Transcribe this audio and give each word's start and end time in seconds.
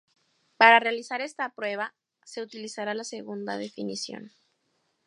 Para 0.57 0.79
realizar 0.79 1.21
esta 1.21 1.49
prueba, 1.53 1.93
se 2.23 2.41
utilizará 2.41 2.95
la 2.95 3.03
segunda 3.03 3.57
definición. 3.57 4.31